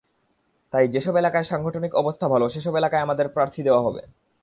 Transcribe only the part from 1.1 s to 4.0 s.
এলাকায় সাংগঠনিক অবস্থা ভালো, সেসব এলাকায় আমাদের প্রার্থী দেওয়া